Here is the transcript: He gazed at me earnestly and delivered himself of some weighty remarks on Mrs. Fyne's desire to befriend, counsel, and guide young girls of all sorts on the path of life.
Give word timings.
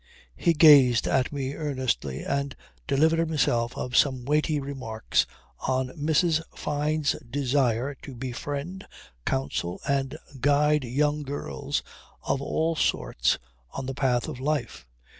He 0.35 0.53
gazed 0.55 1.05
at 1.05 1.31
me 1.31 1.53
earnestly 1.53 2.23
and 2.23 2.55
delivered 2.87 3.19
himself 3.19 3.77
of 3.77 3.95
some 3.95 4.25
weighty 4.25 4.59
remarks 4.59 5.27
on 5.67 5.89
Mrs. 5.89 6.41
Fyne's 6.55 7.11
desire 7.29 7.93
to 8.01 8.15
befriend, 8.15 8.87
counsel, 9.27 9.79
and 9.87 10.17
guide 10.39 10.85
young 10.85 11.21
girls 11.21 11.83
of 12.23 12.41
all 12.41 12.75
sorts 12.75 13.37
on 13.73 13.85
the 13.85 13.93
path 13.93 14.27
of 14.27 14.39
life. 14.39 14.87